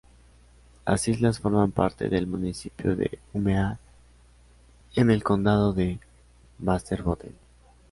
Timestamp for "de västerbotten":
5.73-7.35